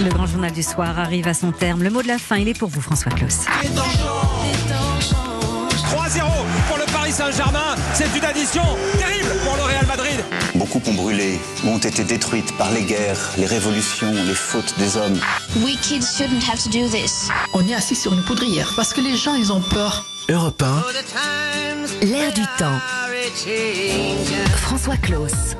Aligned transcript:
Le 0.00 0.08
grand 0.10 0.26
journal 0.26 0.52
du 0.52 0.62
soir 0.62 0.98
arrive 0.98 1.28
à 1.28 1.34
son 1.34 1.52
terme. 1.52 1.82
Le 1.82 1.90
mot 1.90 2.02
de 2.02 2.08
la 2.08 2.18
fin, 2.18 2.36
il 2.36 2.48
est 2.48 2.58
pour 2.58 2.68
vous, 2.68 2.80
François 2.80 3.12
Claus. 3.12 3.46
3-0 5.92 6.22
pour 6.68 6.78
le 6.78 6.84
Paris 6.92 7.12
Saint-Germain. 7.12 7.76
C'est 7.94 8.08
une 8.16 8.24
addition 8.24 8.62
terrible 8.98 9.30
pour 9.44 9.56
le 9.56 9.62
Real 9.62 9.86
Madrid. 9.86 10.24
Beaucoup 10.54 10.80
ont 10.86 10.94
brûlé, 10.94 11.38
ont 11.66 11.78
été 11.78 12.04
détruites 12.04 12.56
par 12.56 12.70
les 12.72 12.82
guerres, 12.82 13.18
les 13.38 13.46
révolutions, 13.46 14.12
les 14.12 14.34
fautes 14.34 14.74
des 14.78 14.96
hommes. 14.96 15.18
We 15.64 15.76
kids 15.80 16.06
shouldn't 16.16 16.42
have 16.48 16.62
to 16.62 16.70
do 16.70 16.88
this. 16.88 17.28
On 17.54 17.66
est 17.68 17.74
assis 17.74 17.96
sur 17.96 18.12
une 18.12 18.22
poudrière 18.22 18.72
parce 18.74 18.92
que 18.92 19.00
les 19.00 19.16
gens, 19.16 19.34
ils 19.34 19.52
ont 19.52 19.60
peur. 19.60 20.06
Europe 20.28 20.62
1. 20.62 22.06
L'air 22.06 22.32
du 22.32 22.42
temps. 22.58 22.78
François 24.56 24.96
Claus. 24.96 25.56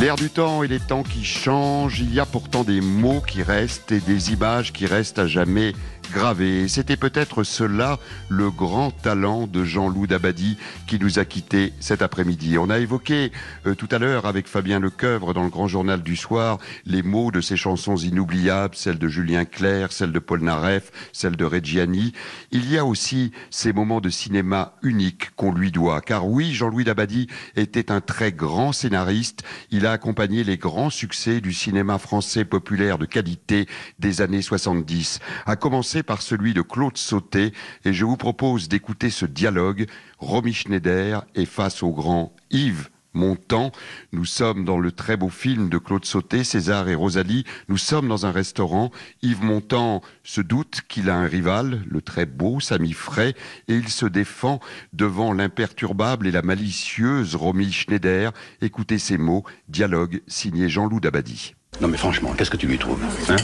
L'air 0.00 0.14
du 0.14 0.30
temps 0.30 0.62
et 0.62 0.68
les 0.68 0.78
temps 0.78 1.02
qui 1.02 1.24
changent, 1.24 1.98
il 1.98 2.14
y 2.14 2.20
a 2.20 2.24
pourtant 2.24 2.62
des 2.62 2.80
mots 2.80 3.20
qui 3.20 3.42
restent 3.42 3.90
et 3.90 3.98
des 3.98 4.32
images 4.32 4.72
qui 4.72 4.86
restent 4.86 5.18
à 5.18 5.26
jamais 5.26 5.72
gravées. 6.12 6.68
C'était 6.68 6.96
peut-être 6.96 7.42
cela 7.42 7.98
le 8.28 8.50
grand 8.50 8.90
talent 8.90 9.46
de 9.46 9.64
Jean-Loup 9.64 10.06
Dabadi 10.06 10.56
qui 10.86 10.98
nous 10.98 11.18
a 11.18 11.24
quittés 11.24 11.72
cet 11.80 12.02
après-midi. 12.02 12.58
On 12.58 12.70
a 12.70 12.78
évoqué 12.78 13.32
euh, 13.66 13.74
tout 13.74 13.88
à 13.90 13.98
l'heure 13.98 14.26
avec 14.26 14.46
Fabien 14.46 14.80
Lecoeuvre 14.80 15.34
dans 15.34 15.44
le 15.44 15.50
grand 15.50 15.68
journal 15.68 16.02
du 16.02 16.16
soir 16.16 16.58
les 16.86 17.02
mots 17.02 17.30
de 17.30 17.40
ses 17.40 17.56
chansons 17.56 17.96
inoubliables, 17.96 18.74
celles 18.74 18.98
de 18.98 19.08
Julien 19.08 19.44
Clerc, 19.44 19.92
celles 19.92 20.12
de 20.12 20.18
Paul 20.18 20.42
Naref, 20.42 20.90
celles 21.12 21.36
de 21.36 21.44
Reggiani. 21.44 22.12
Il 22.50 22.70
y 22.70 22.78
a 22.78 22.84
aussi 22.84 23.32
ces 23.50 23.72
moments 23.72 24.00
de 24.00 24.10
cinéma 24.10 24.74
uniques 24.82 25.30
qu'on 25.36 25.52
lui 25.52 25.70
doit. 25.70 26.00
Car 26.00 26.26
oui, 26.26 26.52
Jean-Louis 26.52 26.84
Dabadi 26.84 27.28
était 27.56 27.90
un 27.90 28.00
très 28.00 28.32
grand 28.32 28.72
scénariste. 28.72 29.42
Il 29.70 29.86
a 29.86 29.92
accompagné 29.92 30.44
les 30.44 30.56
grands 30.56 30.90
succès 30.90 31.40
du 31.40 31.52
cinéma 31.52 31.98
français 31.98 32.44
populaire 32.44 32.98
de 32.98 33.06
qualité 33.06 33.66
des 33.98 34.20
années 34.20 34.42
70. 34.42 35.20
A 35.46 35.56
commencer 35.56 35.97
par 36.02 36.22
celui 36.22 36.54
de 36.54 36.62
Claude 36.62 36.96
Sauté 36.96 37.52
et 37.84 37.92
je 37.92 38.04
vous 38.04 38.16
propose 38.16 38.68
d'écouter 38.68 39.10
ce 39.10 39.26
dialogue. 39.26 39.86
Romy 40.18 40.52
Schneider 40.52 41.24
est 41.34 41.44
face 41.44 41.82
au 41.82 41.90
grand 41.90 42.34
Yves 42.50 42.88
Montand. 43.14 43.72
Nous 44.12 44.24
sommes 44.24 44.64
dans 44.64 44.78
le 44.78 44.92
très 44.92 45.16
beau 45.16 45.28
film 45.28 45.68
de 45.68 45.78
Claude 45.78 46.04
Sauté, 46.04 46.44
César 46.44 46.88
et 46.88 46.94
Rosalie. 46.94 47.44
Nous 47.68 47.78
sommes 47.78 48.08
dans 48.08 48.26
un 48.26 48.30
restaurant. 48.30 48.90
Yves 49.22 49.42
Montand 49.42 50.02
se 50.22 50.40
doute 50.40 50.82
qu'il 50.88 51.10
a 51.10 51.16
un 51.16 51.26
rival, 51.26 51.82
le 51.86 52.00
très 52.00 52.26
beau 52.26 52.60
Samy 52.60 52.92
Fray, 52.92 53.34
et 53.66 53.74
il 53.74 53.88
se 53.88 54.06
défend 54.06 54.60
devant 54.92 55.32
l'imperturbable 55.32 56.26
et 56.26 56.32
la 56.32 56.42
malicieuse 56.42 57.34
Romy 57.34 57.72
Schneider. 57.72 58.32
Écoutez 58.60 58.98
ces 58.98 59.18
mots, 59.18 59.44
dialogue 59.68 60.22
signé 60.26 60.68
Jean-Loup 60.68 61.00
Dabadi. 61.00 61.54
Non 61.80 61.88
mais 61.88 61.98
franchement, 61.98 62.34
qu'est-ce 62.36 62.50
que 62.50 62.56
tu 62.56 62.66
lui 62.66 62.78
trouves 62.78 63.02
hein? 63.28 63.36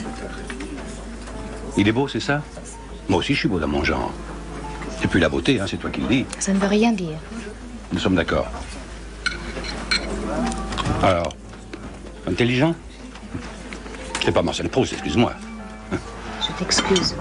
Il 1.77 1.89
est 1.89 1.93
beau, 1.93 2.07
c'est 2.09 2.21
ça? 2.21 2.43
Moi 3.09 3.19
aussi, 3.19 3.35
je 3.35 3.41
suis 3.41 3.49
beau 3.49 3.59
dans 3.59 3.69
mon 3.69 3.83
genre. 3.83 4.13
C'est 5.01 5.09
plus 5.09 5.21
la 5.21 5.29
beauté, 5.29 5.61
hein, 5.61 5.67
c'est 5.69 5.77
toi 5.77 5.91
qui 5.91 6.01
le 6.01 6.07
dis. 6.07 6.27
Ça 6.39 6.53
ne 6.53 6.59
veut 6.59 6.69
rien 6.69 6.93
dire. 6.93 7.19
Nous 7.93 7.99
sommes 7.99 8.15
d'accord. 8.15 8.47
Alors, 11.03 11.35
intelligent? 12.27 12.75
C'est 14.25 14.33
pas 14.33 14.43
Marcel 14.43 14.69
Proust, 14.69 14.93
excuse-moi. 14.93 15.35
Je 15.93 16.53
t'excuse. 16.59 17.15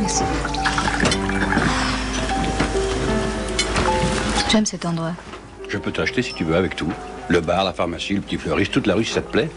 Merci. 0.00 0.22
J'aime 4.50 4.66
cet 4.66 4.84
endroit? 4.84 5.12
Je 5.68 5.78
peux 5.78 5.92
t'acheter 5.92 6.22
si 6.22 6.34
tu 6.34 6.44
veux 6.44 6.56
avec 6.56 6.76
tout. 6.76 6.92
Le 7.28 7.40
bar, 7.40 7.64
la 7.64 7.72
pharmacie, 7.72 8.14
le 8.14 8.20
petit 8.20 8.38
fleuriste, 8.38 8.72
toute 8.72 8.86
la 8.86 8.94
rue 8.94 9.04
si 9.04 9.12
ça 9.12 9.22
te 9.22 9.30
plaît. 9.30 9.50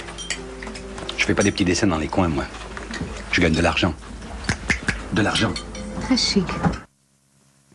Je 1.18 1.26
fais 1.26 1.36
pas 1.36 1.44
des 1.44 1.52
petits 1.52 1.66
dessins 1.66 1.88
dans 1.88 2.00
les 2.00 2.08
coins, 2.08 2.28
moi. 2.28 2.46
Je 3.32 3.42
gagne 3.42 3.54
de 3.54 3.62
l'argent. 3.62 3.94
De 5.14 5.22
l'argent. 5.22 5.54
Très 6.02 6.18
chic. 6.18 6.46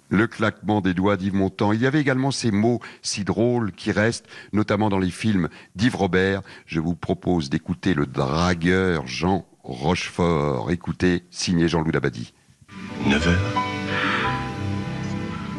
Le 0.09 0.27
claquement 0.27 0.81
des 0.81 0.95
doigts 0.95 1.17
d'Yves 1.17 1.35
Montand. 1.35 1.73
Il 1.73 1.81
y 1.81 1.87
avait 1.87 2.01
également 2.01 2.31
ces 2.31 2.51
mots 2.51 2.81
si 3.03 3.25
drôles 3.25 3.73
qui 3.73 3.93
restent, 3.93 4.27
notamment 4.53 4.89
dans 4.89 4.99
les 4.99 5.11
films 5.11 5.49
d'Yves 5.77 5.97
Robert. 5.97 6.43
Je 6.67 6.81
vous 6.81 6.95
propose 6.95 7.49
d'écouter 7.49 7.95
le 7.95 8.07
dragueur 8.07 9.07
Jean 9.07 9.47
Rochefort. 9.63 10.71
Écoutez, 10.73 11.25
signé 11.31 11.69
Jean-Loup 11.69 11.93
Dabadi. 11.93 12.35
9 13.07 13.29
heures. 13.29 13.63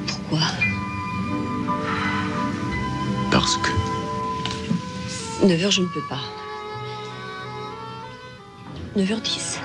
Pourquoi? 0.08 0.40
Parce 3.32 3.58
que. 3.58 3.85
9h, 5.46 5.70
je 5.70 5.82
ne 5.82 5.88
peux 5.88 6.02
pas. 6.10 6.22
9h10 8.98 9.60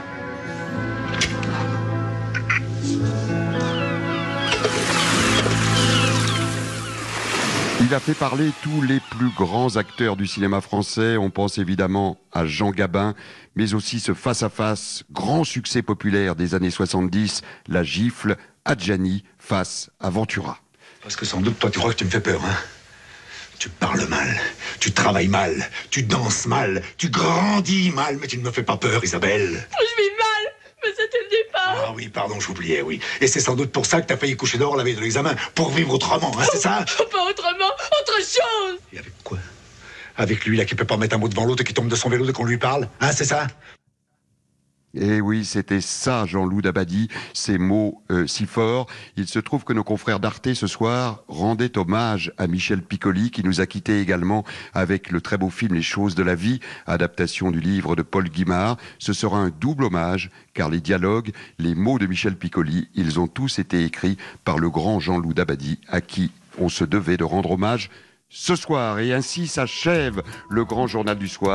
Il 7.83 7.95
a 7.95 7.99
fait 7.99 8.13
parler 8.13 8.51
tous 8.63 8.83
les 8.83 9.01
plus 9.01 9.31
grands 9.31 9.77
acteurs 9.77 10.17
du 10.17 10.27
cinéma 10.27 10.61
français. 10.61 11.17
On 11.17 11.31
pense 11.31 11.57
évidemment 11.57 12.19
à 12.31 12.45
Jean 12.45 12.73
Gabin, 12.73 13.15
mais 13.57 13.73
aussi 13.73 14.01
ce 14.01 14.13
face-à-face, 14.13 15.05
grand 15.11 15.45
succès 15.45 15.81
populaire 15.81 16.37
des 16.37 16.55
années 16.55 16.71
70, 16.71 17.41
La 17.69 17.83
Gifle, 17.83 18.37
Adjani 18.67 19.25
face 19.39 19.91
à 19.99 20.11
Ventura. 20.11 20.59
Parce 21.03 21.17
que 21.17 21.25
sans 21.25 21.41
doute, 21.41 21.59
toi, 21.59 21.71
tu 21.71 21.79
crois 21.79 21.93
que 21.93 21.97
tu 21.97 22.05
me 22.05 22.11
fais 22.11 22.21
peur, 22.21 22.43
hein 22.45 22.80
Tu 23.61 23.69
parles 23.69 24.07
mal, 24.07 24.41
tu 24.81 24.91
travailles 24.91 25.29
mal, 25.29 25.69
tu 25.91 26.03
danses 26.03 26.47
mal, 26.47 26.83
tu 26.97 27.11
grandis 27.11 27.91
mal, 27.91 28.17
mais 28.19 28.27
tu 28.27 28.39
ne 28.39 28.43
me 28.43 28.51
fais 28.51 28.63
pas 28.63 28.79
peur, 28.79 29.05
Isabelle. 29.05 29.51
Je 29.71 30.03
vis 30.03 30.11
mal, 30.17 30.55
mais 30.83 30.89
c'était 30.97 31.19
le 31.19 31.45
départ. 31.45 31.85
Ah 31.89 31.93
oui, 31.95 32.09
pardon, 32.09 32.41
j'oubliais, 32.41 32.81
oui. 32.81 33.01
Et 33.21 33.27
c'est 33.27 33.41
sans 33.41 33.57
doute 33.57 33.71
pour 33.71 33.85
ça 33.85 34.01
que 34.01 34.07
t'as 34.07 34.17
failli 34.17 34.35
coucher 34.35 34.57
dehors 34.57 34.79
la 34.79 34.83
veille 34.83 34.95
de 34.95 35.03
l'examen, 35.03 35.37
pour 35.55 35.69
vivre 35.73 35.93
autrement, 35.93 36.33
hein, 36.39 36.47
c'est 36.51 36.57
ça 36.61 36.87
Pas 37.13 37.29
autrement, 37.29 37.71
autre 38.01 38.17
chose. 38.17 38.79
Et 38.95 38.99
avec 38.99 39.13
quoi? 39.23 39.37
Avec 40.17 40.47
lui, 40.47 40.57
là, 40.57 40.65
qui 40.65 40.75
peut 40.75 40.87
pas 40.87 40.97
mettre 40.97 41.17
un 41.17 41.19
mot 41.19 41.29
devant 41.29 41.45
l'autre 41.45 41.61
et 41.61 41.65
qui 41.65 41.75
tombe 41.75 41.89
de 41.89 41.97
son 41.97 42.09
vélo 42.09 42.25
dès 42.25 42.33
qu'on 42.33 42.47
lui 42.47 42.57
parle, 42.57 42.89
hein, 43.03 43.13
c'est 43.13 43.27
ça? 43.27 43.47
Et 44.93 45.21
oui, 45.21 45.45
c'était 45.45 45.81
ça, 45.81 46.27
Jean-Loup 46.27 46.63
Dabadi, 46.63 47.09
ces 47.33 47.59
mots 47.59 48.03
euh, 48.11 48.27
si 48.27 48.47
forts. 48.47 48.87
Il 49.17 49.29
se 49.29 49.39
trouve 49.39 49.63
que 49.63 49.73
nos 49.73 49.85
confrères 49.85 50.19
d'Arte 50.19 50.53
ce 50.53 50.67
soir 50.67 51.23
rendaient 51.29 51.79
hommage 51.79 52.33
à 52.39 52.49
Michel 52.49 52.83
Piccoli, 52.83 53.31
qui 53.31 53.45
nous 53.45 53.61
a 53.61 53.67
quittés 53.67 54.01
également 54.01 54.45
avec 54.75 55.13
le 55.13 55.21
très 55.21 55.39
beau 55.39 55.49
film 55.49 55.75
Les 55.75 55.83
choses 55.83 56.17
de 56.17 56.25
la 56.25 56.35
vie, 56.35 56.59
adaptation 56.87 57.53
du 57.53 57.61
livre 57.61 57.95
de 57.95 58.03
Paul 58.03 58.29
Guimard. 58.29 58.79
Ce 58.99 59.13
sera 59.13 59.39
un 59.39 59.51
double 59.51 59.85
hommage, 59.85 60.31
car 60.55 60.69
les 60.69 60.81
dialogues, 60.81 61.31
les 61.61 61.77
mots 61.77 62.01
de 62.01 62.07
Michel 62.07 62.37
Piccoli, 62.37 62.89
ils 62.95 63.21
ont 63.21 63.29
tous 63.29 63.61
été 63.61 63.85
écrits 63.85 64.17
par 64.45 64.59
le 64.59 64.71
grand 64.71 64.99
Jean-Loup 64.99 65.35
Dabadi, 65.35 65.79
à 65.87 66.01
qui 66.01 66.33
on 66.59 66.69
se 66.69 66.83
devait 66.83 67.17
de 67.17 67.25
rendre 67.25 67.53
hommage 67.53 67.91
ce 68.31 68.57
soir. 68.57 68.99
Et 69.01 69.13
ainsi 69.13 69.47
s'achève 69.47 70.23
le 70.49 70.65
grand 70.65 70.87
journal 70.87 71.19
du 71.19 71.29
soir. 71.29 71.49